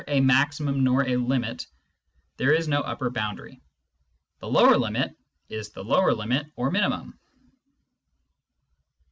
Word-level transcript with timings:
a 0.07 0.19
maximum 0.19 0.83
nor 0.83 1.07
a 1.07 1.15
limit, 1.15 1.67
there 2.37 2.51
is 2.51 2.67
no 2.67 2.81
upper 2.81 3.11
boundary. 3.11 3.61
The" 4.39 4.47
lower 4.49 4.79
boundary" 4.79 5.13
is 5.49 5.69
the 5.69 5.83
lower 5.83 6.11
limit 6.15 6.47
or 6.55 6.71
minimum. 6.71 7.19